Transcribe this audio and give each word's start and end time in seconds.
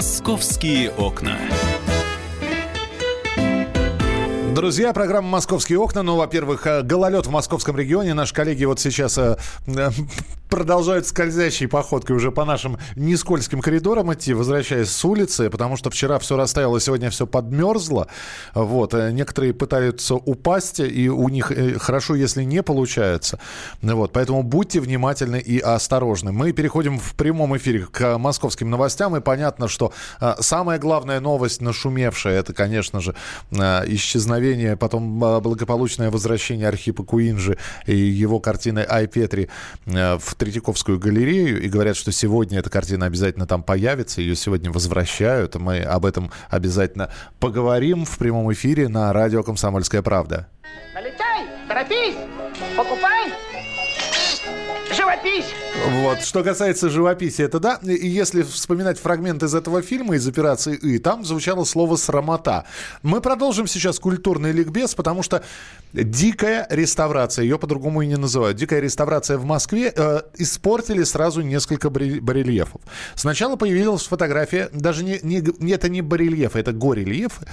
Московские 0.00 0.90
окна. 0.92 1.36
Друзья, 4.54 4.94
программа 4.94 5.28
«Московские 5.28 5.78
окна». 5.78 6.02
Ну, 6.02 6.16
во-первых, 6.16 6.66
э, 6.66 6.80
гололед 6.80 7.26
в 7.26 7.30
московском 7.30 7.76
регионе. 7.76 8.14
Наши 8.14 8.32
коллеги 8.32 8.64
вот 8.64 8.80
сейчас 8.80 9.18
э, 9.18 9.36
э, 9.66 9.90
продолжают 10.60 11.06
скользящей 11.06 11.68
походкой 11.68 12.16
уже 12.16 12.30
по 12.30 12.44
нашим 12.44 12.76
нескользким 12.94 13.62
коридорам 13.62 14.12
идти, 14.12 14.34
возвращаясь 14.34 14.90
с 14.90 15.04
улицы, 15.06 15.48
потому 15.48 15.78
что 15.78 15.88
вчера 15.88 16.18
все 16.18 16.36
растаяло, 16.36 16.78
сегодня 16.78 17.08
все 17.08 17.26
подмерзло. 17.26 18.08
Вот. 18.52 18.92
Некоторые 18.92 19.54
пытаются 19.54 20.16
упасть, 20.16 20.80
и 20.80 21.08
у 21.08 21.30
них 21.30 21.50
хорошо, 21.78 22.14
если 22.14 22.42
не 22.42 22.62
получается. 22.62 23.40
Вот. 23.80 24.12
Поэтому 24.12 24.42
будьте 24.42 24.80
внимательны 24.80 25.38
и 25.40 25.58
осторожны. 25.60 26.30
Мы 26.30 26.52
переходим 26.52 26.98
в 26.98 27.14
прямом 27.14 27.56
эфире 27.56 27.86
к 27.86 28.18
московским 28.18 28.68
новостям, 28.68 29.16
и 29.16 29.22
понятно, 29.22 29.66
что 29.66 29.94
самая 30.40 30.78
главная 30.78 31.20
новость, 31.20 31.62
нашумевшая, 31.62 32.38
это, 32.38 32.52
конечно 32.52 33.00
же, 33.00 33.14
исчезновение 33.50 34.76
потом 34.76 35.20
благополучное 35.40 36.10
возвращение 36.10 36.68
Архипа 36.68 37.02
Куинджи 37.02 37.56
и 37.86 37.96
его 37.96 38.40
картины 38.40 38.84
«Ай 38.86 39.06
Петри» 39.06 39.48
э, 39.86 40.18
в 40.18 40.34
Третьяковскую 40.50 40.98
галерею. 40.98 41.62
И 41.62 41.68
говорят, 41.68 41.96
что 41.96 42.10
сегодня 42.10 42.58
эта 42.58 42.70
картина 42.70 43.06
обязательно 43.06 43.46
там 43.46 43.62
появится. 43.62 44.20
Ее 44.20 44.34
сегодня 44.34 44.72
возвращают. 44.72 45.54
Мы 45.54 45.78
об 45.78 46.04
этом 46.04 46.32
обязательно 46.48 47.12
поговорим 47.38 48.04
в 48.04 48.18
прямом 48.18 48.52
эфире 48.52 48.88
на 48.88 49.12
радио 49.12 49.44
«Комсомольская 49.44 50.02
правда». 50.02 50.48
Налетай, 50.92 51.46
торопись, 51.68 52.16
живопись. 55.22 55.46
Вот. 56.02 56.22
Что 56.22 56.42
касается 56.42 56.88
живописи, 56.88 57.42
это 57.42 57.60
да. 57.60 57.78
И 57.82 58.06
если 58.06 58.42
вспоминать 58.42 58.98
фрагмент 58.98 59.42
из 59.42 59.54
этого 59.54 59.82
фильма, 59.82 60.16
из 60.16 60.26
операции 60.26 60.76
«И», 60.76 60.98
там 60.98 61.24
звучало 61.24 61.64
слово 61.64 61.96
«срамота». 61.96 62.64
Мы 63.02 63.20
продолжим 63.20 63.66
сейчас 63.66 63.98
культурный 63.98 64.52
ликбез, 64.52 64.94
потому 64.94 65.22
что 65.22 65.42
дикая 65.92 66.66
реставрация, 66.70 67.44
ее 67.44 67.58
по-другому 67.58 68.02
и 68.02 68.06
не 68.06 68.16
называют, 68.16 68.56
дикая 68.56 68.80
реставрация 68.80 69.38
в 69.38 69.44
Москве 69.44 69.92
э, 69.94 70.22
испортили 70.36 71.04
сразу 71.04 71.40
несколько 71.42 71.90
барельефов. 71.90 72.80
Сначала 73.14 73.56
появилась 73.56 74.06
фотография, 74.06 74.68
даже 74.72 75.04
не, 75.04 75.20
не, 75.22 75.72
это 75.72 75.88
не 75.88 76.02
барельефы, 76.02 76.58
это 76.58 76.72
горельефы. 76.72 77.46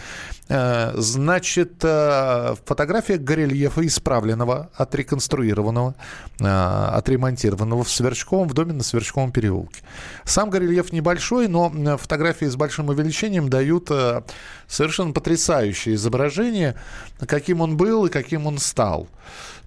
Э, 0.50 0.94
значит, 0.96 1.84
э, 1.84 2.56
фотография 2.66 3.18
горельефа 3.18 3.86
исправленного, 3.86 4.70
отреконструированного, 4.76 5.96
э, 6.40 6.46
отремонтированного 6.46 7.57
в 7.58 7.90
Сверчковом, 7.90 8.48
в 8.48 8.54
доме 8.54 8.74
на 8.74 8.84
Сверчковом 8.84 9.32
переулке. 9.32 9.82
Сам 10.24 10.50
горельеф 10.50 10.92
небольшой, 10.92 11.48
но 11.48 11.70
фотографии 11.98 12.46
с 12.46 12.56
большим 12.56 12.90
увеличением 12.90 13.50
дают 13.50 13.90
э, 13.92 14.22
совершенно 14.68 15.14
потрясающее 15.14 15.96
изображение, 15.96 16.76
каким 17.26 17.62
он 17.62 17.78
был 17.78 18.06
и 18.06 18.10
каким 18.10 18.48
он 18.48 18.58
стал. 18.58 19.08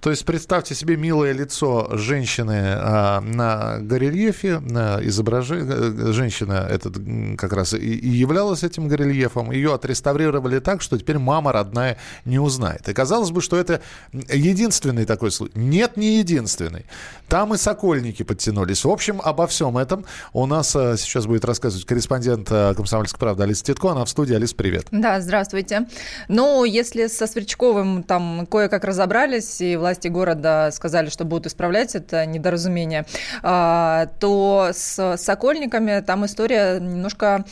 То 0.01 0.09
есть 0.09 0.25
представьте 0.25 0.75
себе 0.75 0.97
милое 0.97 1.33
лицо 1.33 1.91
женщины 1.93 2.73
а, 2.75 3.21
на 3.21 3.79
горельефе, 3.81 4.59
на 4.61 4.99
изображение. 5.03 5.67
Э, 5.69 6.13
женщина 6.13 6.67
этот 6.71 6.97
как 7.37 7.53
раз 7.53 7.75
и, 7.75 7.77
и 7.77 8.09
являлась 8.09 8.63
этим 8.63 8.89
горельефом. 8.89 9.51
Ее 9.51 9.75
отреставрировали 9.75 10.59
так, 10.59 10.81
что 10.81 10.99
теперь 10.99 11.19
мама 11.19 11.53
родная 11.53 11.99
не 12.25 12.39
узнает. 12.39 12.89
И 12.89 12.95
казалось 12.95 13.31
бы, 13.31 13.43
что 13.43 13.59
это 13.59 13.83
единственный 14.13 15.05
такой 15.05 15.31
случай. 15.31 15.59
Нет, 15.59 15.99
не 15.99 16.19
единственный. 16.19 16.87
Там 17.29 17.53
и 17.53 17.59
сокольники 17.71 18.25
подтянулись. 18.25 18.85
В 18.85 18.91
общем, 18.91 19.21
обо 19.23 19.47
всем 19.47 19.79
этом 19.79 20.05
у 20.33 20.45
нас 20.47 20.75
а, 20.75 20.97
сейчас 20.97 21.27
будет 21.27 21.45
рассказывать 21.45 21.87
корреспондент 21.87 22.49
а, 22.51 22.75
«Комсомольской 22.75 23.17
правды» 23.17 23.45
Алиса 23.45 23.63
Титко. 23.63 23.91
Она 23.91 24.05
в 24.05 24.09
студии. 24.09 24.35
Алиса, 24.35 24.57
привет. 24.57 24.87
Да, 24.91 25.21
здравствуйте. 25.21 25.87
Ну, 26.27 26.65
если 26.65 27.07
со 27.07 27.29
Сверчковым 27.29 28.03
там 28.03 28.49
кое-как 28.51 28.83
разобрались, 28.83 29.61
и 29.61 29.77
власти 29.77 30.09
города 30.09 30.71
сказали, 30.73 31.11
что 31.11 31.25
будут 31.25 31.47
исправлять 31.47 31.95
это 31.95 32.27
недоразумение, 32.27 33.07
а, 33.45 34.07
то 34.19 34.71
с 34.73 35.17
Сокольниками 35.17 36.01
там 36.01 36.27
история 36.27 36.81
немножко 36.81 37.45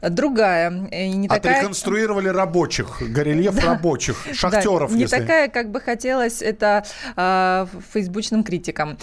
другая. 0.00 0.88
И 0.90 1.10
не 1.10 1.28
такая... 1.28 1.56
Отреконструировали 1.58 2.28
рабочих, 2.28 3.02
горельеф 3.02 3.54
да. 3.60 3.74
рабочих, 3.74 4.16
шахтеров. 4.32 4.90
Да, 4.90 4.96
не 4.96 5.02
если... 5.02 5.18
такая, 5.18 5.48
как 5.48 5.70
бы 5.70 5.82
хотелось 5.82 6.40
это 6.40 6.82
э, 7.14 7.66
фейсбучным 7.92 8.42
критикам. 8.42 8.96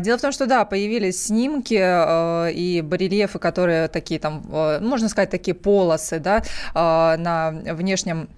Дело 0.00 0.18
в 0.18 0.20
том, 0.20 0.32
что 0.32 0.46
да, 0.46 0.64
появились 0.64 1.26
снимки 1.26 1.78
э, 1.78 2.52
и 2.52 2.80
барельефы, 2.82 3.38
которые 3.38 3.88
такие 3.88 4.18
там, 4.20 4.42
э, 4.50 4.80
можно 4.80 5.08
сказать, 5.08 5.30
такие 5.30 5.54
полосы, 5.54 6.18
да, 6.18 6.38
э, 6.74 7.16
на 7.16 7.50
внешнем 7.50 8.28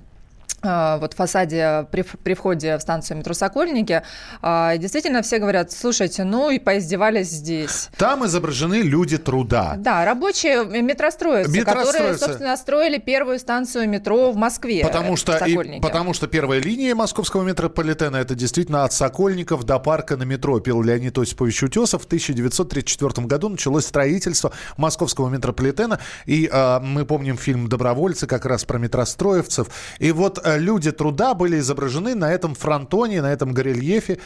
а, 0.62 0.98
вот 0.98 1.14
фасаде 1.14 1.86
при, 1.90 2.02
при 2.02 2.34
входе 2.34 2.76
в 2.78 2.80
станцию 2.80 3.18
метро 3.18 3.34
Сокольники, 3.34 4.02
а, 4.42 4.76
действительно 4.76 5.22
все 5.22 5.38
говорят, 5.38 5.72
слушайте, 5.72 6.22
ну 6.24 6.50
и 6.50 6.58
поиздевались 6.58 7.28
здесь. 7.28 7.88
Там 7.96 8.24
изображены 8.26 8.82
люди 8.82 9.18
труда. 9.18 9.74
Да, 9.76 10.04
рабочие 10.04 10.64
метростроицы, 10.64 11.50
метростроицы. 11.50 11.92
которые, 11.92 12.18
собственно, 12.18 12.56
строили 12.56 12.98
первую 12.98 13.38
станцию 13.40 13.88
метро 13.88 14.30
в 14.30 14.36
Москве. 14.36 14.82
Потому 14.84 15.16
что, 15.16 15.36
и, 15.44 15.80
потому 15.80 16.14
что 16.14 16.28
первая 16.28 16.60
линия 16.60 16.94
московского 16.94 17.42
метрополитена 17.42 18.16
это 18.16 18.34
действительно 18.34 18.84
от 18.84 18.92
Сокольников 18.92 19.64
до 19.64 19.78
парка 19.80 20.16
на 20.16 20.22
метро. 20.22 20.60
Пил 20.60 20.82
Леонид 20.82 21.18
Осипович 21.18 21.64
Утесов. 21.64 22.02
В 22.02 22.06
1934 22.06 23.26
году 23.26 23.48
началось 23.48 23.86
строительство 23.86 24.52
московского 24.76 25.28
метрополитена. 25.28 25.98
И 26.26 26.48
э, 26.52 26.80
мы 26.80 27.04
помним 27.04 27.36
фильм 27.36 27.68
«Добровольцы» 27.68 28.26
как 28.26 28.46
раз 28.46 28.64
про 28.64 28.78
метростроевцев. 28.78 29.68
И 29.98 30.12
вот 30.12 30.38
э, 30.41 30.41
люди 30.44 30.92
труда 30.92 31.34
были 31.34 31.58
изображены 31.58 32.14
на 32.14 32.32
этом 32.32 32.54
фронтоне, 32.54 33.22
на 33.22 33.32
этом 33.32 33.52
горельефе 33.52 34.18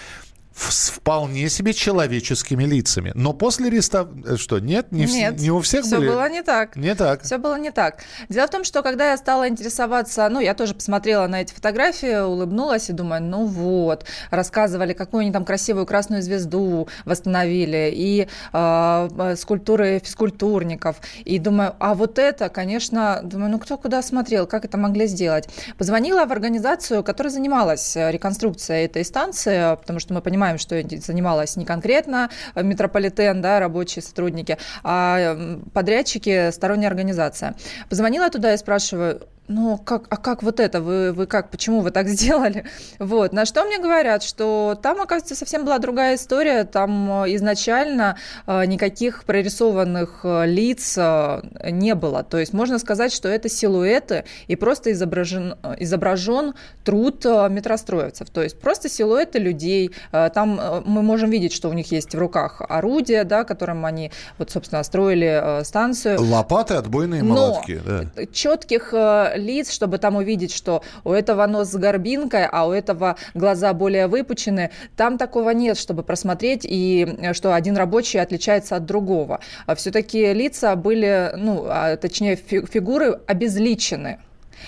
с 0.57 0.91
вполне 0.91 1.49
себе 1.49 1.73
человеческими 1.73 2.65
лицами. 2.65 3.13
Но 3.15 3.33
после 3.33 3.71
реставрации... 3.71 4.35
Э, 4.35 4.37
что, 4.37 4.59
нет? 4.59 4.91
Не, 4.91 5.05
нет, 5.05 5.35
в... 5.35 5.43
не 5.43 5.51
у 5.51 5.61
всех 5.61 5.85
все 5.85 5.99
были? 5.99 6.09
было 6.09 6.29
не 6.31 6.43
так. 6.43 6.77
Не 6.77 6.95
так. 6.95 7.23
Все 7.23 7.39
было 7.39 7.59
не 7.59 7.71
так. 7.71 8.03
Дело 8.29 8.47
в 8.47 8.51
том, 8.51 8.65
что 8.65 8.83
когда 8.83 9.11
я 9.11 9.17
стала 9.17 9.49
интересоваться... 9.49 10.29
Ну, 10.29 10.41
я 10.41 10.55
тоже 10.55 10.75
посмотрела 10.75 11.27
на 11.27 11.43
эти 11.43 11.53
фотографии, 11.53 12.25
улыбнулась 12.25 12.89
и 12.89 12.93
думаю, 12.93 13.23
ну 13.23 13.45
вот, 13.45 14.07
рассказывали, 14.31 14.93
какую 14.93 15.23
они 15.23 15.33
там 15.33 15.45
красивую 15.45 15.87
красную 15.87 16.23
звезду 16.23 16.89
восстановили, 17.05 17.93
и 17.95 18.29
э, 18.53 19.35
скульптуры 19.37 20.01
физкультурников. 20.03 20.97
И 21.25 21.39
думаю, 21.39 21.75
а 21.79 21.95
вот 21.95 22.19
это, 22.19 22.49
конечно... 22.49 23.21
Думаю, 23.23 23.51
ну 23.51 23.59
кто 23.59 23.77
куда 23.77 24.03
смотрел, 24.03 24.47
как 24.47 24.65
это 24.65 24.79
могли 24.79 25.07
сделать? 25.07 25.49
Позвонила 25.79 26.25
в 26.25 26.33
организацию, 26.33 27.05
которая 27.05 27.33
занималась 27.33 27.95
реконструкцией 27.95 28.87
этой 28.87 29.05
станции, 29.05 29.77
потому 29.77 30.01
что 30.01 30.15
мы 30.15 30.23
понимаем, 30.23 30.46
понимаем, 30.47 30.59
что 30.59 30.81
занималась 31.05 31.57
не 31.57 31.65
конкретно 31.65 32.31
метрополитен, 32.55 33.41
да, 33.43 33.59
рабочие 33.59 34.03
сотрудники, 34.03 34.59
а 34.83 35.37
подрядчики, 35.73 36.51
сторонняя 36.51 36.89
организация. 36.89 37.55
Позвонила 37.89 38.31
туда 38.31 38.55
и 38.55 38.57
спрашиваю, 38.57 39.27
ну, 39.49 39.79
как, 39.79 40.07
а 40.09 40.17
как 40.17 40.43
вот 40.43 40.59
это? 40.59 40.81
Вы, 40.81 41.13
вы 41.13 41.27
как, 41.27 41.51
почему 41.51 41.81
вы 41.81 41.91
так 41.91 42.09
сделали? 42.17 42.65
Вот, 42.99 43.33
на 43.33 43.47
что 43.47 43.65
мне 43.65 43.79
говорят, 43.79 44.23
что 44.23 44.79
там, 44.83 45.01
оказывается, 45.01 45.35
совсем 45.35 45.65
была 45.65 45.79
другая 45.79 46.17
история. 46.17 46.65
Там 46.65 47.25
э, 47.25 47.35
изначально 47.37 48.17
э, 48.47 48.65
никаких 48.67 49.25
прорисованных 49.25 50.21
э, 50.25 50.47
лиц 50.47 50.97
не 50.97 51.95
было. 51.95 52.23
То 52.23 52.39
есть 52.39 52.53
можно 52.53 52.79
сказать, 52.79 53.13
что 53.13 53.29
это 53.29 53.49
силуэты 53.49 54.25
и 54.47 54.57
просто 54.57 54.93
изображен, 54.93 55.57
изображен 55.79 56.55
труд 56.85 57.25
метростроевцев. 57.25 58.31
То 58.31 58.43
есть 58.43 58.59
просто 58.59 58.89
силуэты 58.89 59.39
людей. 59.39 59.93
Там 60.11 60.83
мы 60.85 61.03
можем 61.03 61.31
видеть, 61.31 61.53
что 61.53 61.69
у 61.69 61.73
них 61.73 61.91
есть 61.91 62.15
в 62.15 62.19
руках 62.19 62.63
орудия, 62.69 63.25
да, 63.25 63.45
которым 63.45 63.85
они, 63.85 64.11
вот, 64.39 64.51
собственно, 64.51 64.83
строили 64.83 65.63
станцию. 65.65 66.21
Лопаты, 66.23 66.75
отбойные 66.75 67.23
молотки. 67.23 67.81
Но 67.85 68.03
да. 68.03 68.27
четких 68.33 68.93
лиц, 69.37 69.71
чтобы 69.71 69.99
там 69.99 70.17
увидеть, 70.17 70.53
что 70.53 70.83
у 71.05 71.13
этого 71.13 71.47
нос 71.47 71.71
с 71.71 71.77
горбинкой, 71.77 72.47
а 72.47 72.67
у 72.67 72.73
этого 72.73 73.17
глаза 73.35 73.73
более 73.73 74.07
выпучены. 74.07 74.71
Там 74.97 75.19
такого 75.19 75.51
нет, 75.51 75.79
чтобы 75.79 76.03
просмотреть, 76.03 76.65
и 76.65 77.17
э, 77.19 77.35
что 77.35 77.55
один 77.55 77.77
рабочий 77.77 78.19
отличается 78.19 78.77
от 78.77 78.85
другого. 78.85 79.41
А 79.67 79.75
Все-таки 79.75 80.33
лица 80.33 80.75
были, 80.77 81.33
ну, 81.37 81.65
а, 81.69 81.97
точнее, 81.97 82.37
фигуры 82.37 83.21
обезличены. 83.27 84.19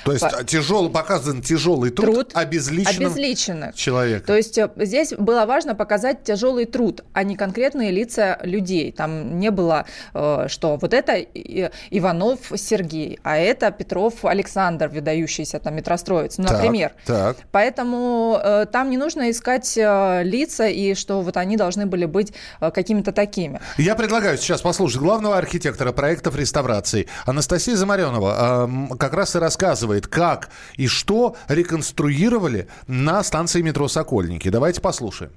То 0.04 0.12
есть 0.12 0.24
По... 0.24 0.44
тяжелый, 0.44 0.90
показан 0.90 1.42
тяжелый 1.42 1.90
труд, 1.90 2.14
труд 2.14 2.30
обезличенных 2.34 3.74
человека. 3.74 4.26
То 4.26 4.36
есть 4.36 4.58
э, 4.58 4.70
здесь 4.76 5.12
было 5.12 5.46
важно 5.46 5.74
показать 5.74 6.22
тяжелый 6.24 6.64
труд, 6.64 7.04
а 7.12 7.22
не 7.22 7.36
конкретные 7.36 7.90
лица 7.90 8.38
людей. 8.42 8.92
Там 8.92 9.38
не 9.38 9.50
было, 9.50 9.86
э, 10.14 10.46
что 10.48 10.76
вот 10.76 10.94
это 10.94 11.18
Иванов 11.18 12.38
Сергей, 12.56 13.18
а 13.22 13.36
это 13.36 13.70
Петров 13.70 14.24
Александр, 14.24 14.88
выдающийся 14.88 15.58
там 15.58 15.76
метростроец, 15.76 16.38
ну, 16.38 16.44
например. 16.44 16.92
Так. 17.06 17.36
Поэтому 17.50 18.40
э, 18.42 18.66
там 18.70 18.90
не 18.90 18.96
нужно 18.96 19.30
искать 19.30 19.76
лица 19.76 20.66
и 20.66 20.94
что 20.94 21.20
вот 21.20 21.36
они 21.36 21.56
должны 21.56 21.86
были 21.86 22.06
быть 22.06 22.32
какими-то 22.60 23.12
такими. 23.12 23.60
Я 23.76 23.94
предлагаю 23.94 24.38
сейчас 24.38 24.60
послушать 24.62 25.00
главного 25.00 25.36
архитектора 25.36 25.92
проектов 25.92 26.36
реставрации 26.36 27.06
Анастасия 27.26 27.76
Замаренова 27.76 28.68
как 28.98 29.14
раз 29.14 29.34
и 29.34 29.38
рассказывает, 29.78 30.06
как 30.06 30.50
и 30.76 30.88
что 30.88 31.36
реконструировали 31.48 32.66
на 32.86 33.22
станции 33.22 33.62
метро 33.62 33.88
«Сокольники». 33.88 34.48
Давайте 34.50 34.80
послушаем. 34.80 35.30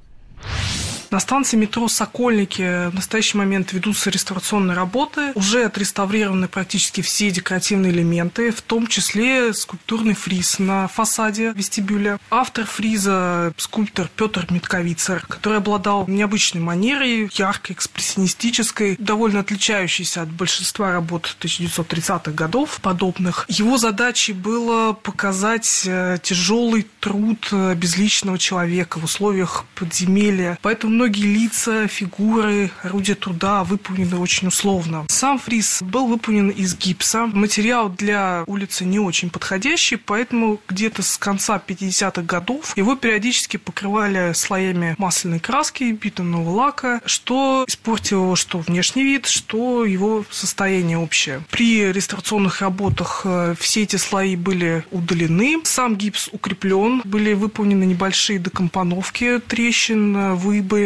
На 1.12 1.20
станции 1.20 1.58
метро 1.58 1.90
«Сокольники» 1.90 2.88
в 2.90 2.96
настоящий 2.96 3.38
момент 3.38 3.74
ведутся 3.74 4.10
реставрационные 4.10 4.78
работы. 4.78 5.34
Уже 5.36 5.66
отреставрированы 5.66 6.48
практически 6.48 7.02
все 7.02 7.30
декоративные 7.32 7.92
элементы, 7.92 8.52
в 8.52 8.62
том 8.62 8.88
числе 8.88 9.54
скульптурный 9.54 10.14
фриз 10.14 10.58
на 10.58 10.88
фасаде 10.88 11.52
вестибюля. 11.54 12.18
Автор 12.30 12.66
фриза– 12.66 13.54
скульптор 13.58 14.10
Петр 14.16 14.48
Митковицер, 14.52 15.26
который 15.28 15.58
обладал 15.58 16.08
необычной 16.08 16.62
манерой, 16.62 17.30
яркой, 17.34 17.76
экспрессионистической, 17.76 18.96
довольно 18.98 19.42
отличающейся 19.42 20.22
от 20.22 20.30
большинства 20.30 20.94
работ 20.94 21.36
1930-х 21.42 22.32
годов 22.32 22.80
подобных. 22.82 23.46
Его 23.50 23.78
задачей 23.78 24.32
было 24.32 24.94
показать 24.94 25.84
э, 25.86 26.20
тяжелый 26.24 26.88
труд 27.02 27.50
э, 27.52 27.76
безличного 27.76 28.40
человека 28.40 28.98
в 28.98 29.04
условиях 29.04 29.66
подземелья. 29.76 30.58
Поэтому 30.62 31.01
многие 31.02 31.26
лица, 31.26 31.88
фигуры, 31.88 32.70
орудия 32.84 33.16
труда 33.16 33.64
выполнены 33.64 34.18
очень 34.18 34.50
условно. 34.50 35.08
Сам 35.10 35.40
фриз 35.40 35.82
был 35.82 36.06
выполнен 36.06 36.50
из 36.50 36.78
гипса. 36.78 37.26
Материал 37.26 37.90
для 37.90 38.44
улицы 38.46 38.86
не 38.86 39.00
очень 39.00 39.32
подходящий, 39.32 39.96
поэтому 39.96 40.60
где-то 40.68 41.02
с 41.02 41.18
конца 41.18 41.60
50-х 41.66 42.22
годов 42.22 42.78
его 42.78 42.96
периодически 42.96 43.58
покрывали 43.58 44.34
слоями 44.34 44.94
масляной 45.00 45.40
краски, 45.40 45.86
битумного 45.86 46.52
лака, 46.52 47.02
что 47.08 47.66
испортило 47.68 48.36
что 48.36 48.60
внешний 48.60 49.04
вид, 49.04 49.26
что 49.26 49.84
его 49.84 50.24
состояние 50.30 51.00
общее. 51.00 51.42
При 51.50 51.92
реставрационных 51.92 52.62
работах 52.62 53.22
э, 53.24 53.56
все 53.60 53.82
эти 53.82 53.96
слои 53.96 54.36
были 54.36 54.86
удалены, 54.92 55.62
сам 55.64 55.96
гипс 55.96 56.30
укреплен, 56.32 57.02
были 57.06 57.34
выполнены 57.34 57.86
небольшие 57.86 58.38
декомпоновки 58.38 59.40
трещин, 59.40 60.16
э, 60.16 60.36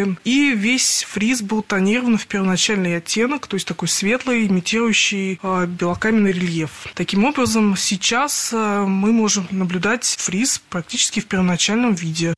выбоин, 0.05 0.19
и 0.23 0.53
весь 0.53 1.05
фриз 1.07 1.41
был 1.41 1.61
тонирован 1.61 2.17
в 2.17 2.27
первоначальный 2.27 2.97
оттенок, 2.97 3.47
то 3.47 3.55
есть 3.55 3.67
такой 3.67 3.87
светлый, 3.87 4.47
имитирующий 4.47 5.39
э, 5.41 5.65
белокаменный 5.67 6.31
рельеф. 6.31 6.87
Таким 6.95 7.25
образом, 7.25 7.75
сейчас 7.77 8.51
э, 8.53 8.85
мы 8.87 9.11
можем 9.11 9.47
наблюдать 9.51 10.05
фриз 10.05 10.61
практически 10.69 11.19
в 11.19 11.25
первоначальном 11.25 11.93
виде. 11.93 12.33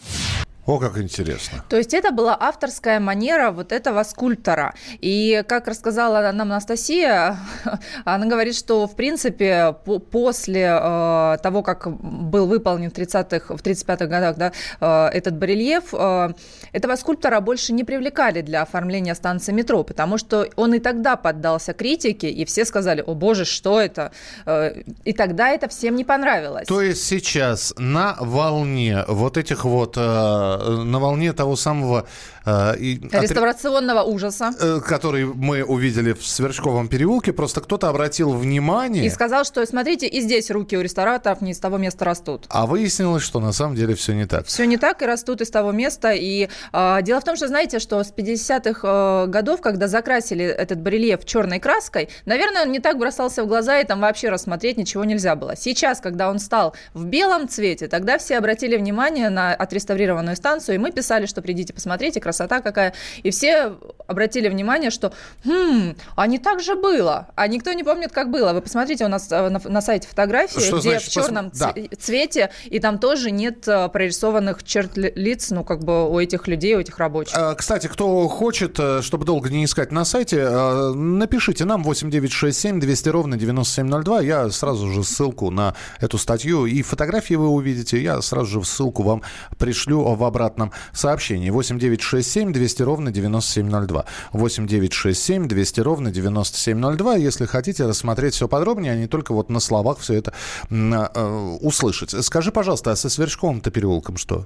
О, 0.68 0.80
как 0.80 0.98
интересно. 0.98 1.64
То 1.70 1.78
есть 1.78 1.94
это 1.94 2.12
была 2.12 2.38
авторская 2.38 3.00
манера 3.00 3.52
вот 3.52 3.72
этого 3.72 4.04
скульптора. 4.04 4.74
И, 5.00 5.42
как 5.48 5.68
рассказала 5.70 6.30
нам 6.34 6.52
Анастасия, 6.52 7.38
она 8.06 8.26
говорит, 8.26 8.54
что, 8.54 8.86
в 8.86 8.98
принципе, 8.98 9.74
после 10.12 10.78
э, 10.78 11.38
того, 11.42 11.64
как 11.64 11.88
был 11.90 12.48
выполнен 12.48 12.92
в 12.92 12.94
30-х, 12.94 13.56
в 13.56 13.62
35-х 13.62 14.08
годах 14.08 14.36
да, 14.36 14.52
э, 14.82 15.18
этот 15.18 15.38
барельеф, 15.38 15.94
э, 15.94 16.34
этого 16.74 16.98
скульптора 16.98 17.40
больше 17.40 17.72
не 17.72 17.86
привлекали 17.86 18.42
для 18.42 18.64
оформления 18.64 19.16
станции 19.16 19.54
метро, 19.54 19.84
потому 19.84 20.18
что 20.18 20.50
он 20.58 20.74
и 20.74 20.80
тогда 20.80 21.16
поддался 21.16 21.72
критике, 21.72 22.30
и 22.30 22.44
все 22.44 22.66
сказали, 22.66 23.02
о 23.08 23.14
боже, 23.14 23.46
что 23.46 23.80
это? 23.80 24.12
Э, 24.46 24.82
и 25.06 25.14
тогда 25.14 25.48
это 25.48 25.70
всем 25.70 25.96
не 25.96 26.04
понравилось. 26.04 26.68
То 26.68 26.82
есть 26.82 27.06
сейчас 27.06 27.74
на 27.78 28.18
волне 28.20 29.06
вот 29.08 29.38
этих 29.38 29.64
вот 29.64 29.96
э, 29.96 30.57
Э, 30.57 30.57
на 30.58 31.00
волне 31.00 31.34
того 31.34 31.56
самого... 31.56 32.08
Э, 32.46 32.76
Реставрационного 32.78 34.02
отри... 34.02 34.14
ужаса. 34.14 34.54
Э, 34.60 34.80
который 34.80 35.26
мы 35.26 35.64
увидели 35.64 36.14
в 36.14 36.26
Сверчковом 36.26 36.88
переулке. 36.88 37.34
Просто 37.34 37.62
кто-то 37.62 37.90
обратил 37.90 38.34
внимание... 38.34 39.06
И 39.06 39.10
сказал, 39.10 39.44
что, 39.44 39.66
смотрите, 39.66 40.08
и 40.08 40.22
здесь 40.22 40.50
руки 40.52 40.78
у 40.78 40.82
рестораторов 40.82 41.42
не 41.42 41.52
из 41.52 41.60
того 41.60 41.78
места 41.78 42.06
растут. 42.06 42.46
А 42.50 42.66
выяснилось, 42.66 43.24
что 43.24 43.40
на 43.40 43.52
самом 43.52 43.76
деле 43.76 43.96
все 43.96 44.14
не 44.14 44.26
так. 44.26 44.46
Все 44.46 44.66
не 44.66 44.78
так, 44.78 45.02
и 45.02 45.06
растут 45.06 45.42
из 45.42 45.50
того 45.50 45.72
места. 45.72 46.12
И 46.12 46.50
э, 46.74 47.02
дело 47.02 47.22
в 47.22 47.24
том, 47.24 47.36
что, 47.36 47.48
знаете, 47.48 47.80
что 47.80 48.04
с 48.04 48.12
50-х 48.12 48.80
э, 48.84 49.28
годов, 49.28 49.62
когда 49.62 49.88
закрасили 49.88 50.46
этот 50.46 50.80
барельеф 50.80 51.26
черной 51.26 51.60
краской, 51.60 52.10
наверное, 52.26 52.64
он 52.64 52.72
не 52.72 52.80
так 52.80 52.98
бросался 52.98 53.44
в 53.44 53.48
глаза, 53.48 53.80
и 53.80 53.86
там 53.86 54.00
вообще 54.00 54.30
рассмотреть 54.30 54.78
ничего 54.78 55.04
нельзя 55.04 55.36
было. 55.36 55.56
Сейчас, 55.56 56.00
когда 56.00 56.30
он 56.30 56.40
стал 56.40 56.76
в 56.94 57.06
белом 57.06 57.48
цвете, 57.48 57.88
тогда 57.88 58.18
все 58.18 58.38
обратили 58.38 58.78
внимание 58.78 59.30
на 59.30 59.54
отреставрированную 59.54 60.36
станцию 60.36 60.47
станцию, 60.48 60.76
и 60.76 60.78
мы 60.78 60.92
писали, 60.92 61.26
что 61.26 61.42
придите, 61.42 61.74
посмотрите, 61.74 62.22
красота 62.22 62.62
какая. 62.62 62.94
И 63.24 63.32
все 63.32 63.78
обратили 64.08 64.50
внимание, 64.50 64.90
что 64.90 65.14
хм, 65.46 65.96
а 66.16 66.28
не 66.28 66.40
так 66.40 66.62
же 66.62 66.76
было. 66.76 67.28
А 67.36 67.48
никто 67.48 67.74
не 67.74 67.84
помнит, 67.84 68.12
как 68.12 68.32
было. 68.32 68.54
Вы 68.54 68.62
посмотрите, 68.62 69.06
у 69.06 69.10
нас 69.10 69.32
э, 69.32 69.50
на, 69.50 69.60
на 69.64 69.82
сайте 69.82 70.08
фотографии, 70.08 70.60
что 70.60 70.80
где 70.80 70.92
значит, 70.92 71.10
в 71.10 71.12
черном 71.12 71.50
пос... 71.52 71.60
да. 71.60 71.74
цвете, 72.00 72.50
и 72.66 72.80
там 72.80 73.00
тоже 73.00 73.32
нет 73.32 73.68
э, 73.68 73.90
прорисованных 73.90 74.64
черт 74.64 74.92
лиц, 74.96 75.52
ну, 75.52 75.64
как 75.64 75.84
бы 75.84 76.10
у 76.10 76.20
этих 76.20 76.48
людей, 76.48 76.76
у 76.76 76.80
этих 76.80 76.98
рабочих. 76.98 77.38
А, 77.38 77.54
кстати, 77.56 77.88
кто 77.88 78.28
хочет, 78.28 78.80
э, 78.80 79.02
чтобы 79.02 79.26
долго 79.26 79.50
не 79.50 79.66
искать 79.66 79.92
на 79.92 80.06
сайте, 80.06 80.48
напишите 80.48 81.66
нам 81.66 81.84
8967 81.84 82.80
200 82.80 83.10
ровно 83.10 83.38
9702. 83.38 84.22
Я 84.22 84.50
сразу 84.50 84.92
же 84.92 85.04
ссылку 85.04 85.52
на 85.52 85.76
эту 86.00 86.18
статью 86.18 86.66
и 86.66 86.82
фотографии 86.82 87.34
вы 87.34 87.50
увидите. 87.50 88.02
Я 88.02 88.22
сразу 88.22 88.62
же 88.62 88.64
ссылку 88.64 89.04
вам 89.04 89.24
пришлю 89.58 90.04
в 90.04 90.24
обратном 90.24 90.72
сообщении. 90.94 91.50
8967 91.50 92.54
200 92.54 92.82
ровно 92.84 93.12
9702. 93.12 93.97
8967 94.34 95.48
200 95.48 95.80
ровно 95.82 96.12
9702. 96.12 97.16
Если 97.16 97.46
хотите 97.46 97.86
рассмотреть 97.86 98.34
все 98.34 98.48
подробнее, 98.48 98.94
а 98.94 98.96
не 98.96 99.08
только 99.08 99.34
вот 99.34 99.50
на 99.50 99.60
словах 99.60 100.00
все 100.00 100.14
это 100.16 100.34
э, 100.70 101.58
услышать. 101.62 102.12
Скажи, 102.26 102.52
пожалуйста, 102.52 102.92
а 102.92 102.96
со 102.96 103.10
Сверчковым-то 103.10 103.72
переулком 103.72 104.18
что? 104.18 104.46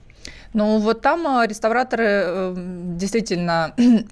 Ну, 0.53 0.79
вот 0.79 1.01
там 1.01 1.25
э, 1.27 1.47
реставраторы 1.47 2.05
э, 2.07 2.53
действительно 2.97 3.73
Э, 3.81 4.03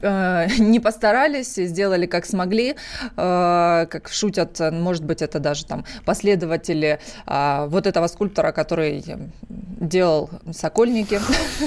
не 0.58 0.80
постарались, 0.80 1.54
сделали 1.54 2.06
как 2.06 2.24
смогли, 2.24 2.76
э, 3.16 3.86
как 3.90 4.08
шутят, 4.10 4.58
может 4.72 5.04
быть, 5.04 5.20
это 5.20 5.40
даже 5.40 5.66
там 5.66 5.84
последователи 6.04 7.00
э, 7.26 7.66
вот 7.68 7.86
этого 7.86 8.06
скульптора, 8.06 8.52
который 8.52 9.04
делал 9.48 10.30
Сокольники. 10.52 11.20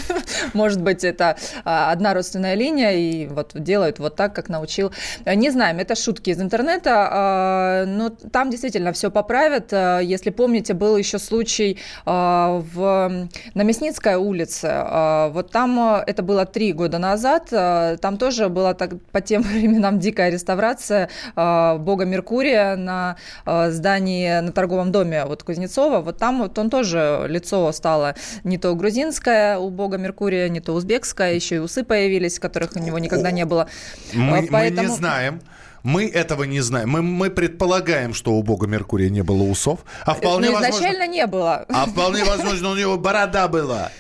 Может 0.53 0.81
быть, 0.81 1.03
это 1.03 1.35
одна 1.63 2.13
родственная 2.13 2.53
линия, 2.53 2.91
и 2.91 3.27
вот 3.27 3.51
делают 3.55 3.99
вот 3.99 4.15
так, 4.15 4.35
как 4.35 4.49
научил. 4.49 4.91
Не 5.25 5.49
знаем, 5.49 5.79
это 5.79 5.95
шутки 5.95 6.29
из 6.29 6.39
интернета, 6.39 7.85
но 7.87 8.09
там 8.09 8.51
действительно 8.51 8.93
все 8.93 9.09
поправят. 9.09 9.71
Если 9.71 10.29
помните, 10.29 10.75
был 10.75 10.95
еще 10.95 11.17
случай 11.17 11.79
в, 12.05 13.27
на 13.53 13.63
Мясницкой 13.63 14.15
улице. 14.15 14.85
Вот 15.31 15.49
там, 15.51 16.03
это 16.05 16.21
было 16.21 16.45
три 16.45 16.71
года 16.71 16.99
назад, 16.99 17.47
там 17.49 18.17
тоже 18.23 18.47
была 18.47 18.73
так, 18.73 18.91
по 19.11 19.19
тем 19.19 19.41
временам 19.53 19.99
дикая 19.99 20.29
реставрация 20.29 21.09
э, 21.35 21.77
бога 21.77 22.05
Меркурия 22.05 22.77
на 22.77 23.17
э, 23.45 23.69
здании 23.71 24.39
на 24.39 24.53
торговом 24.53 24.93
доме 24.93 25.25
вот 25.25 25.43
Кузнецова. 25.43 25.99
Вот 25.99 26.17
там 26.19 26.39
вот 26.39 26.57
он 26.57 26.69
тоже 26.69 27.25
лицо 27.27 27.69
стало 27.73 28.15
не 28.45 28.57
то 28.57 28.73
грузинское 28.75 29.57
у 29.57 29.69
бога 29.69 29.97
Меркурия, 29.97 30.47
не 30.47 30.61
то 30.61 30.71
узбекское, 30.71 31.33
еще 31.33 31.55
и 31.55 31.59
усы 31.59 31.83
появились, 31.83 32.39
которых 32.39 32.71
у 32.75 32.79
него 32.79 32.97
никогда 32.97 33.31
не 33.31 33.43
было. 33.43 33.67
Мы, 34.13 34.47
Поэтому... 34.49 34.83
мы 34.83 34.89
не 34.89 34.95
знаем. 34.95 35.41
Мы 35.83 36.07
этого 36.07 36.43
не 36.43 36.61
знаем. 36.61 36.89
Мы, 36.89 37.01
мы 37.01 37.29
предполагаем, 37.29 38.13
что 38.13 38.31
у 38.31 38.43
бога 38.43 38.67
Меркурия 38.67 39.09
не 39.09 39.21
было 39.21 39.43
усов. 39.43 39.79
А 40.05 40.13
вполне 40.13 40.49
Но 40.49 40.59
изначально 40.59 40.99
возможно, 40.99 41.11
не 41.11 41.27
было. 41.27 41.65
А 41.67 41.85
вполне 41.87 42.23
возможно, 42.23 42.69
у 42.69 42.75
него 42.75 42.97
борода 42.97 43.49
была. 43.49 43.91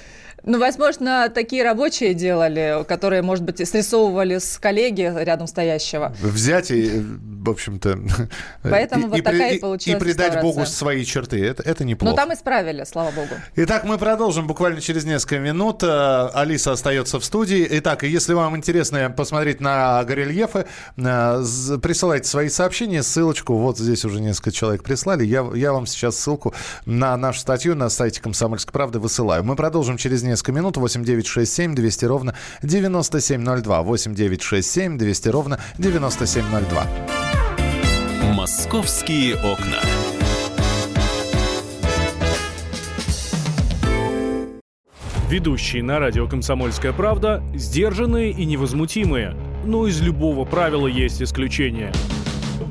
Ну, 0.45 0.59
возможно, 0.59 1.29
такие 1.33 1.63
рабочие 1.63 2.13
делали, 2.13 2.83
которые, 2.87 3.21
может 3.21 3.45
быть, 3.45 3.65
срисовывали 3.67 4.39
с 4.39 4.57
коллеги 4.57 5.11
рядом 5.15 5.47
стоящего. 5.47 6.13
Взять 6.21 6.71
и 6.71 7.01
в 7.43 7.49
общем-то... 7.49 7.99
Поэтому 8.63 9.07
вот 9.07 9.23
такая 9.23 9.53
и 9.53 9.59
получилась 9.59 10.01
И 10.01 10.05
придать 10.05 10.41
Богу 10.41 10.65
свои 10.65 11.03
черты. 11.03 11.45
Это, 11.45 11.63
это 11.63 11.83
неплохо. 11.83 12.11
Но 12.11 12.15
там 12.15 12.33
исправили, 12.33 12.83
слава 12.85 13.11
Богу. 13.11 13.35
Итак, 13.55 13.83
мы 13.83 13.97
продолжим 13.97 14.47
буквально 14.47 14.81
через 14.81 15.03
несколько 15.03 15.39
минут. 15.39 15.83
Э, 15.83 16.29
Алиса 16.33 16.71
остается 16.71 17.19
в 17.19 17.25
студии. 17.25 17.67
Итак, 17.69 18.03
если 18.03 18.33
вам 18.33 18.55
интересно 18.55 19.09
посмотреть 19.09 19.59
на 19.59 20.03
горельефы, 20.05 20.65
э, 20.97 21.43
присылайте 21.81 22.27
свои 22.27 22.49
сообщения, 22.49 23.03
ссылочку. 23.03 23.55
Вот 23.55 23.77
здесь 23.77 24.05
уже 24.05 24.21
несколько 24.21 24.51
человек 24.51 24.83
прислали. 24.83 25.25
Я, 25.25 25.45
я 25.53 25.73
вам 25.73 25.85
сейчас 25.85 26.17
ссылку 26.17 26.53
на 26.85 27.15
нашу 27.17 27.39
статью 27.39 27.75
на 27.75 27.89
сайте 27.89 28.21
«Комсомольской 28.21 28.71
правды» 28.71 28.99
высылаю. 28.99 29.43
Мы 29.43 29.55
продолжим 29.55 29.97
через 29.97 30.23
несколько 30.23 30.32
минут. 30.51 30.77
8967 30.77 31.75
200 31.75 32.05
ровно 32.05 32.35
9702. 32.61 33.81
8967 33.83 34.97
200 34.97 35.29
ровно 35.29 35.59
9702. 35.77 36.87
«Московские 38.33 39.35
окна». 39.35 39.79
Ведущие 45.29 45.81
на 45.81 45.99
радио 45.99 46.27
«Комсомольская 46.27 46.93
правда» 46.93 47.43
сдержанные 47.55 48.31
и 48.31 48.45
невозмутимые. 48.45 49.35
Но 49.65 49.87
из 49.87 50.01
любого 50.01 50.45
правила 50.45 50.87
есть 50.87 51.21
исключение– 51.21 51.91